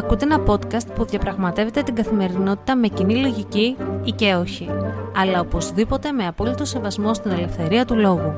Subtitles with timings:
[0.00, 4.68] Ακούτε ένα podcast που διαπραγματεύεται την καθημερινότητα με κοινή λογική ή και όχι,
[5.16, 8.34] αλλά οπωσδήποτε με απόλυτο σεβασμό στην ελευθερία του λόγου.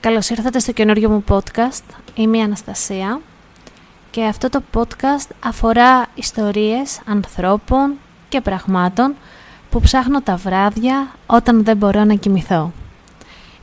[0.00, 1.84] Καλώς ήρθατε στο καινούριο μου podcast.
[2.14, 3.20] Είμαι η Αναστασία
[4.10, 7.94] και αυτό το podcast αφορά ιστορίες ανθρώπων
[8.28, 9.14] και πραγμάτων
[9.70, 12.72] που ψάχνω τα βράδια όταν δεν μπορώ να κοιμηθώ.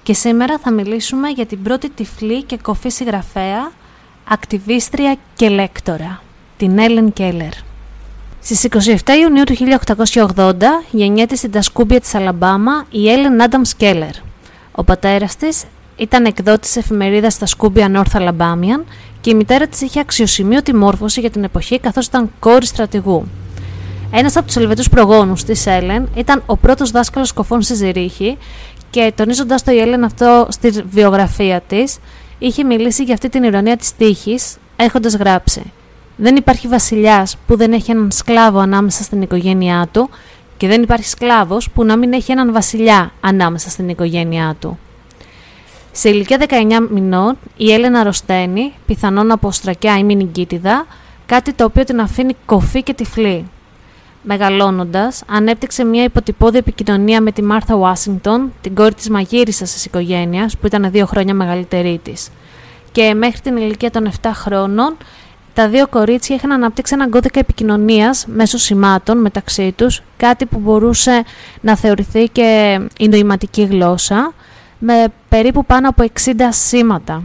[0.04, 3.72] Και σήμερα θα μιλήσουμε για την πρώτη τυφλή και κοφή συγγραφέα,
[4.30, 6.22] ακτιβίστρια και λέκτορα,
[6.58, 7.52] την Έλεν Κέλλερ.
[8.42, 9.56] Στις 27 Ιουνίου του
[10.14, 10.54] 1880
[10.92, 14.12] γεννιέται στην Τασκούμπια της Αλαμπάμα η Έλεν Άνταμς Κέλλερ.
[14.72, 15.64] Ο πατέρας της
[15.98, 18.84] ήταν εκδότης εφημερίδας στα Σκούμπια North Alabamian
[19.22, 23.28] και η μητέρα της είχε αξιοσημείωτη μόρφωση για την εποχή καθώς ήταν κόρη στρατηγού.
[24.16, 28.38] Ένας από τους Ελβετούς προγόνους της Έλεν ήταν ο πρώτος δάσκαλος κοφών στη Ζηρίχη
[28.94, 31.98] και τονίζοντας το η Έλεν αυτό στη βιογραφία της,
[32.40, 35.72] είχε μιλήσει για αυτή την ηρωνία της τύχης, έχοντας γράψει:
[36.16, 40.10] Δεν υπάρχει βασιλιάς που δεν έχει έναν σκλάβο ανάμεσα στην οικογένειά του
[40.58, 44.80] και δεν υπάρχει σκλάβος που να μην έχει έναν βασιλιά ανάμεσα στην οικογένειά του.
[45.92, 50.86] Σε ηλικία 19 μηνών, η Έλενα αρρωσταίνει, πιθανόν από στρακιά ή μηνυγκίτιδα,
[51.26, 53.46] κάτι το οποίο την αφήνει κοφή και τυφλή.
[54.26, 60.58] Μεγαλώνοντας, ανέπτυξε μια υποτυπώδη επικοινωνία με τη Μάρθα Ουάσιγκτον, την κόρη της μαγείρισας της οικογένειας,
[60.58, 62.30] που ήταν δύο χρόνια μεγαλύτερη της.
[62.92, 64.98] Και μέχρι την ηλικία των 7 χρόνων,
[65.54, 71.24] τα δύο κορίτσια είχαν αναπτύξει έναν κώδικα επικοινωνίας μέσω σημάτων μεταξύ τους, κάτι που μπορούσε
[71.62, 74.34] να θεωρηθεί και η νοηματική γλώσσα,
[74.80, 77.24] με περίπου πάνω από 60 σήματα.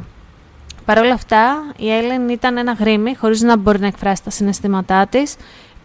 [0.84, 5.06] Παρ' όλα αυτά, η Έλεν ήταν ένα γρήμι, χωρίς να μπορεί να εκφράσει τα συναισθήματά
[5.06, 5.34] της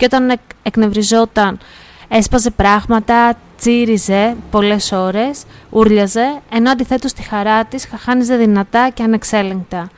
[0.03, 1.59] και όταν εκνευριζόταν
[2.07, 9.89] έσπαζε πράγματα, τσίριζε πολλές ώρες, ούρλιαζε, ενώ αντιθέτως τη χαρά της χαχάνιζε δυνατά και ανεξέλεγκτα.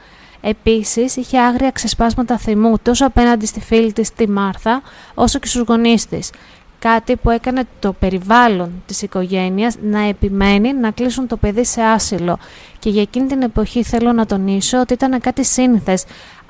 [0.42, 4.82] Επίσης, είχε άγρια ξεσπάσματα θυμού τόσο απέναντι στη φίλη της τη Μάρθα,
[5.14, 6.32] όσο και στους γονείς της.
[6.80, 12.38] Κάτι που έκανε το περιβάλλον της οικογένειας να επιμένει να κλείσουν το παιδί σε άσυλο.
[12.80, 16.04] Και για εκείνη την εποχή θέλω να τονίσω ότι ήταν κάτι σύνθες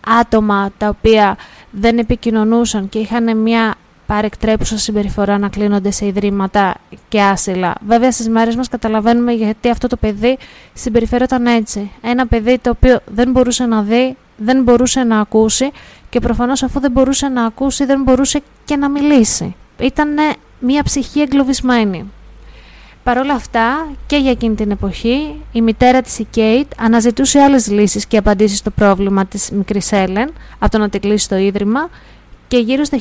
[0.05, 1.37] άτομα τα οποία
[1.71, 6.75] δεν επικοινωνούσαν και είχαν μια παρεκτρέπουσα συμπεριφορά να κλείνονται σε ιδρύματα
[7.09, 7.75] και άσυλα.
[7.87, 10.37] Βέβαια στις μέρες μας καταλαβαίνουμε γιατί αυτό το παιδί
[10.73, 11.91] συμπεριφέρονταν έτσι.
[12.01, 15.71] Ένα παιδί το οποίο δεν μπορούσε να δει, δεν μπορούσε να ακούσει
[16.09, 19.55] και προφανώς αφού δεν μπορούσε να ακούσει δεν μπορούσε και να μιλήσει.
[19.79, 20.15] Ήταν
[20.59, 22.11] μια ψυχή εγκλωβισμένη.
[23.05, 27.69] Παρ' όλα αυτά και για εκείνη την εποχή η μητέρα της η Κέιτ αναζητούσε άλλες
[27.71, 31.89] λύσεις και απαντήσεις στο πρόβλημα της μικρής Έλεν από το να την κλείσει στο Ίδρυμα
[32.47, 32.97] και γύρω στα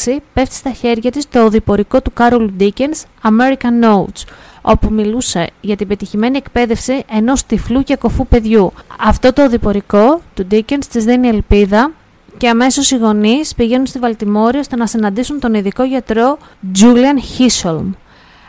[0.00, 4.24] 1886 πέφτει στα χέρια της το οδηπορικό του Κάρολ Ντίκενς American Notes
[4.62, 8.72] όπου μιλούσε για την πετυχημένη εκπαίδευση ενός τυφλού και κοφού παιδιού.
[9.00, 11.90] Αυτό το οδηπορικό του Ντίκενς της δίνει ελπίδα
[12.36, 16.38] και αμέσως οι γονείς πηγαίνουν στη Βαλτιμόρη ώστε να συναντήσουν τον ειδικό γιατρό
[16.78, 17.90] Julian Hisholm.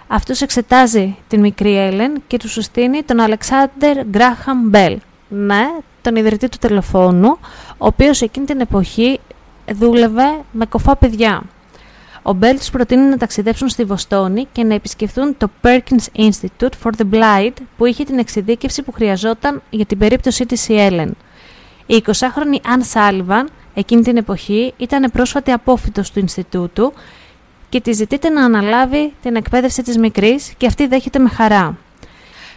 [0.08, 5.66] Αυτός εξετάζει την μικρή Έλεν και τους συστήνει τον Αλεξάνδερ Γκράχαμ Μπέλ, ναι,
[6.02, 7.38] τον ιδρυτή του τηλεφώνου,
[7.70, 9.20] ο οποίος εκείνη την εποχή
[9.72, 11.44] δούλευε με κοφά παιδιά.
[12.22, 16.92] Ο Μπέλ τους προτείνει να ταξιδέψουν στη Βοστόνη και να επισκεφθούν το Perkins Institute for
[16.98, 21.16] the Blind που είχε την εξειδίκευση που χρειαζόταν για την περίπτωσή της η Έλεν.
[21.86, 26.94] Η 20χρονη Αν Σάλιβαν εκείνη την εποχή ήταν πρόσφατη απόφυτος του Ινστιτούτου
[27.75, 31.78] και τη ζητείτε να αναλάβει την εκπαίδευση της μικρής και αυτή δέχεται με χαρά.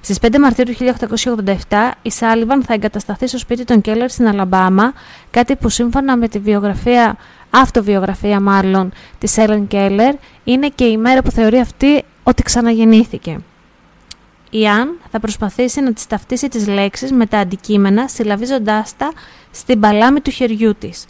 [0.00, 0.74] Στις 5 Μαρτίου του
[1.68, 4.92] 1887, η Σάλιβαν θα εγκατασταθεί στο σπίτι των Κέλλερ στην Αλαμπάμα,
[5.30, 7.16] κάτι που σύμφωνα με τη βιογραφία,
[7.50, 10.14] αυτοβιογραφία μάλλον, της Έλεν Κέλλερ,
[10.44, 13.38] είναι και η μέρα που θεωρεί αυτή ότι ξαναγεννήθηκε.
[14.50, 19.12] Η Αν θα προσπαθήσει να τις ταυτίσει τις λέξεις με τα αντικείμενα, συλλαβίζοντάς τα
[19.50, 21.06] στην παλάμη του χεριού της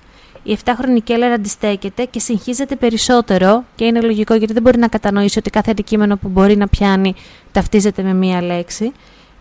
[0.49, 5.39] η 7χρονη Κέλλερ αντιστέκεται και συγχύζεται περισσότερο και είναι λογικό γιατί δεν μπορεί να κατανοήσει
[5.39, 7.15] ότι κάθε αντικείμενο που μπορεί να πιάνει
[7.53, 8.93] ταυτίζεται με μία λέξη.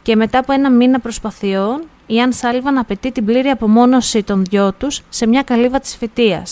[0.02, 4.74] Και μετά από ένα μήνα προσπαθειών, η Αν Σάλβαν απαιτεί την πλήρη απομόνωση των δυο
[4.74, 6.46] τους σε μια καλύβα της φυτεία.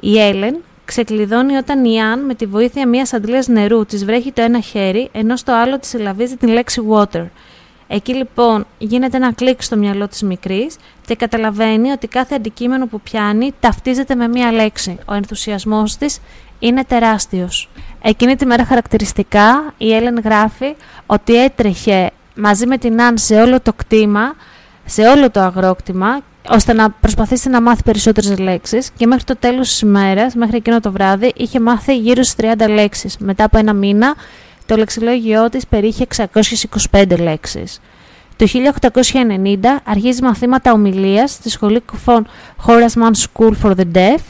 [0.00, 4.42] Η Έλεν ξεκλειδώνει όταν η Αν με τη βοήθεια μιας αντλίας νερού της βρέχει το
[4.42, 7.24] ένα χέρι, ενώ στο άλλο της συλλαβίζει την λέξη water.
[7.86, 10.76] Εκεί λοιπόν γίνεται ένα κλικ στο μυαλό της μικρής
[11.06, 14.98] και καταλαβαίνει ότι κάθε αντικείμενο που πιάνει ταυτίζεται με μία λέξη.
[15.06, 16.20] Ο ενθουσιασμός της
[16.58, 17.68] είναι τεράστιος.
[18.02, 20.74] Εκείνη τη μέρα χαρακτηριστικά η Έλεν γράφει
[21.06, 24.34] ότι έτρεχε μαζί με την Αν σε όλο το κτήμα,
[24.84, 29.68] σε όλο το αγρόκτημα, ώστε να προσπαθήσει να μάθει περισσότερες λέξεις και μέχρι το τέλος
[29.68, 33.16] της ημέρας, μέχρι εκείνο το βράδυ, είχε μάθει γύρω στις 30 λέξεις.
[33.18, 34.14] Μετά από ένα μήνα
[34.72, 36.06] το το λεξιλόγιό της περίχε
[36.90, 37.80] 625 λέξεις.
[38.36, 42.26] Το 1890 αρχίζει μαθήματα ομιλίας στη σχολή κουφών
[42.66, 44.20] Horace Mann School for the Deaf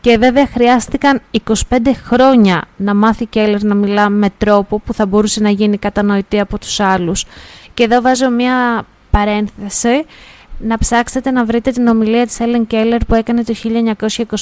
[0.00, 1.60] και βέβαια χρειάστηκαν 25
[2.04, 6.58] χρόνια να μάθει Κέλλερ να μιλά με τρόπο που θα μπορούσε να γίνει κατανοητή από
[6.58, 7.24] τους άλλους.
[7.74, 10.04] Και εδώ βάζω μια παρένθεση
[10.62, 13.54] να ψάξετε να βρείτε την ομιλία της Ellen Keller που έκανε το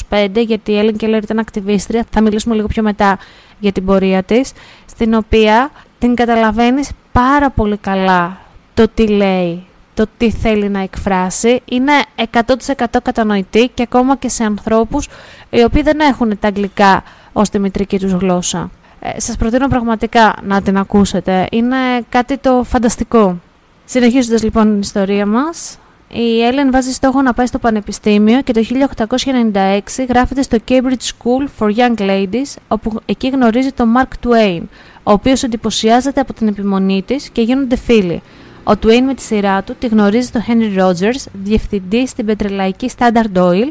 [0.09, 3.19] 1925 γιατί η Ellen Keller ήταν ακτιβίστρια, θα μιλήσουμε λίγο πιο μετά
[3.59, 4.53] για την πορεία της
[4.87, 8.39] στην οποία την καταλαβαίνεις πάρα πολύ καλά
[8.75, 11.93] το τι λέει, το τι θέλει να εκφράσει είναι
[12.33, 15.09] 100% κατανοητή και ακόμα και σε ανθρώπους
[15.51, 18.71] οι οποίοι δεν έχουν τα αγγλικά ως τη μητρική τους γλώσσα.
[19.01, 21.47] Ε, σας προτείνω πραγματικά να την ακούσετε.
[21.51, 21.77] Είναι
[22.09, 23.41] κάτι το φανταστικό.
[23.85, 25.79] Συνεχίζοντας λοιπόν την ιστορία μας,
[26.13, 28.61] η Έλεν βάζει στόχο να πάει στο πανεπιστήμιο και το
[29.53, 34.63] 1896 γράφεται στο Cambridge School for Young Ladies, όπου εκεί γνωρίζει τον Mark Twain,
[35.03, 38.23] ο οποίος εντυπωσιάζεται από την επιμονή της και γίνονται φίλοι.
[38.65, 43.39] Ο Twain με τη σειρά του τη γνωρίζει τον Henry Rogers, διευθυντή στην πετρελαϊκή Standard
[43.39, 43.69] Oil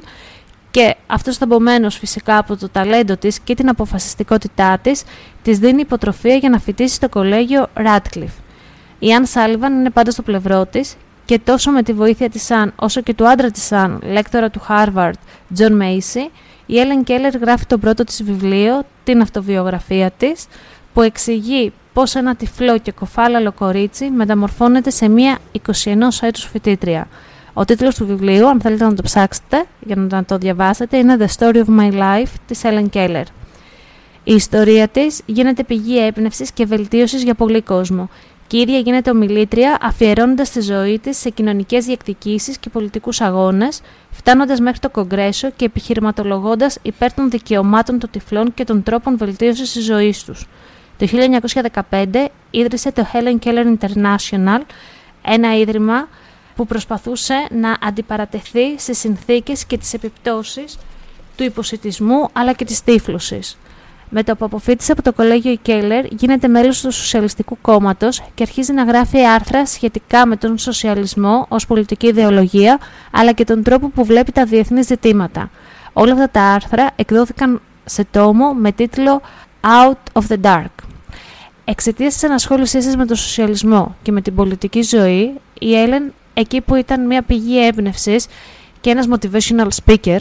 [0.71, 5.03] και αυτός θαμπομένος φυσικά από το ταλέντο της και την αποφασιστικότητά της,
[5.41, 8.41] της δίνει υποτροφία για να φοιτήσει στο κολέγιο Radcliffe.
[8.99, 10.95] Η Αν Σάλιβαν είναι πάντα στο πλευρό της
[11.27, 14.61] και τόσο με τη βοήθεια της Αν όσο και του άντρα της Αν, λέκτορα του
[14.69, 15.13] Harvard,
[15.57, 16.29] John Macy,
[16.65, 20.45] η Ellen Keller γράφει το πρώτο της βιβλίο, την αυτοβιογραφία της,
[20.93, 25.61] που εξηγεί πώς ένα τυφλό και κοφάλαλο κορίτσι μεταμορφώνεται σε μία 21
[26.21, 27.07] έτους φοιτήτρια.
[27.53, 31.27] Ο τίτλος του βιβλίου, αν θέλετε να το ψάξετε για να το διαβάσετε, είναι The
[31.37, 33.23] Story of My Life της Ellen Keller.
[34.23, 38.09] Η ιστορία της γίνεται πηγή έμπνευσης και βελτίωσης για πολύ κόσμο
[38.47, 43.81] και η ίδια γίνεται ομιλήτρια αφιερώνοντας τη ζωή της σε κοινωνικές διεκδικήσεις και πολιτικούς αγώνες,
[44.11, 49.71] φτάνοντας μέχρι το Κογκρέσο και επιχειρηματολογώντας υπέρ των δικαιωμάτων των τυφλών και των τρόπων βελτίωσης
[49.71, 50.47] της ζωής τους.
[50.97, 54.61] Το 1915 ίδρυσε το Helen Keller International,
[55.21, 56.07] ένα ίδρυμα
[56.55, 60.77] που προσπαθούσε να αντιπαρατεθεί στις συνθήκες και τις επιπτώσεις
[61.35, 63.57] του υποσυτισμού αλλά και της τύφλωσης.
[64.09, 68.43] Με το που αποφύτησε από το κολέγιο η Κέλλερ, γίνεται μέλος του Σοσιαλιστικού Κόμματος και
[68.43, 72.79] αρχίζει να γράφει άρθρα σχετικά με τον σοσιαλισμό ως πολιτική ιδεολογία,
[73.11, 75.49] αλλά και τον τρόπο που βλέπει τα διεθνή ζητήματα.
[75.93, 79.21] Όλα αυτά τα άρθρα εκδόθηκαν σε τόμο με τίτλο
[79.61, 80.85] Out of the Dark.
[81.65, 86.61] Εξαιτίας της ανασχόλησή της με τον σοσιαλισμό και με την πολιτική ζωή, η Έλεν, εκεί
[86.61, 88.27] που ήταν μια πηγή έμπνευσης
[88.81, 90.19] και ένας motivational speaker,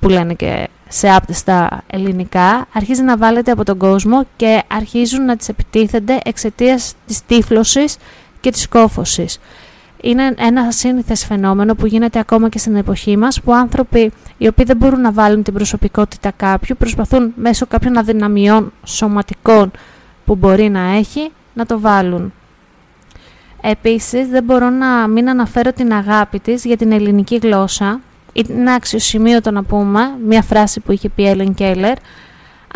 [0.00, 5.36] που λένε και σε άπτεστα ελληνικά, αρχίζει να βάλετε από τον κόσμο και αρχίζουν να
[5.36, 7.96] τις επιτίθενται εξαιτίας της τύφλωσης
[8.40, 9.38] και της κόφωσης.
[10.00, 14.64] Είναι ένα σύνηθες φαινόμενο που γίνεται ακόμα και στην εποχή μας, που άνθρωποι οι οποίοι
[14.64, 19.70] δεν μπορούν να βάλουν την προσωπικότητα κάποιου, προσπαθούν μέσω κάποιων αδυναμιών σωματικών
[20.24, 22.32] που μπορεί να έχει, να το βάλουν.
[23.60, 28.00] Επίσης, δεν μπορώ να μην αναφέρω την αγάπη της για την ελληνική γλώσσα,
[28.48, 31.96] είναι αξιοσημείωτο να πούμε μια φράση που είχε πει η Έλεν Κέλλερ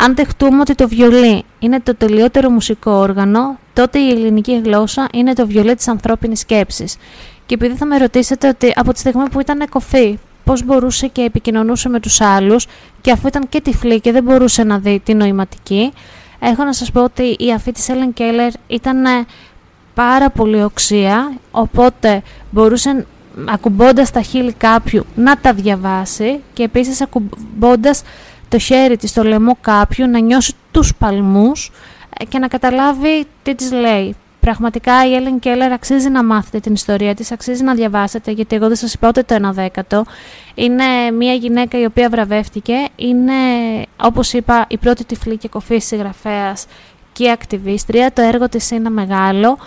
[0.03, 5.33] αν δεχτούμε ότι το βιολί είναι το τελειότερο μουσικό όργανο, τότε η ελληνική γλώσσα είναι
[5.33, 6.97] το βιολί της ανθρώπινης σκέψης.
[7.45, 11.21] Και επειδή θα με ρωτήσετε ότι από τη στιγμή που ήταν κοφή, πώς μπορούσε και
[11.21, 12.67] επικοινωνούσε με τους άλλους
[13.01, 15.91] και αφού ήταν και τυφλή και δεν μπορούσε να δει τη νοηματική,
[16.39, 19.25] έχω να σας πω ότι η αφή της Έλεν Κέλλερ ήταν
[19.93, 22.21] πάρα πολύ οξία, οπότε
[22.51, 23.05] μπορούσε
[23.45, 28.03] ακουμπώντας τα χείλη κάποιου να τα διαβάσει και επίσης ακουμπώντας
[28.49, 31.71] το χέρι της στο λαιμό κάποιου να νιώσει τους παλμούς
[32.19, 34.15] ε, και να καταλάβει τι της λέει.
[34.39, 38.67] Πραγματικά η Έλεν Κέλλερ αξίζει να μάθετε την ιστορία της, αξίζει να διαβάσετε, γιατί εγώ
[38.67, 40.05] δεν σας είπα ούτε το ένα δέκατο.
[40.55, 43.33] Είναι μια γυναίκα η οποία βραβεύτηκε, είναι
[43.95, 46.65] όπως είπα η πρώτη τυφλή και κοφή συγγραφέας
[47.13, 48.11] και ακτιβίστρια.
[48.13, 49.57] Το έργο της είναι μεγάλο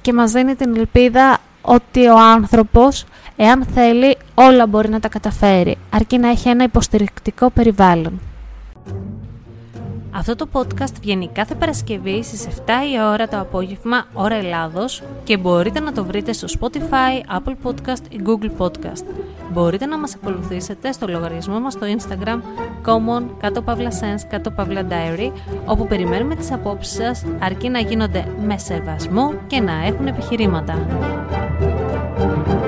[0.00, 3.04] και μας δίνει την ελπίδα ότι ο άνθρωπος,
[3.36, 8.20] εάν θέλει, όλα μπορεί να τα καταφέρει, αρκεί να έχει ένα υποστηρικτικό περιβάλλον.
[10.18, 12.50] Αυτό το podcast βγαίνει κάθε Παρασκευή στις 7
[12.94, 18.02] η ώρα το απόγευμα, ώρα Ελλάδος και μπορείτε να το βρείτε στο Spotify, Apple Podcast
[18.08, 19.04] ή Google Podcast.
[19.52, 22.40] Μπορείτε να μας ακολουθήσετε στο λογαριασμό μας στο Instagram
[22.86, 25.32] common κάτω παύλα sense κάτω παύλα diary
[25.66, 30.86] όπου περιμένουμε τις απόψεις σας αρκεί να γίνονται με σεβασμό και να έχουν επιχειρήματα.
[32.16, 32.65] Thank you.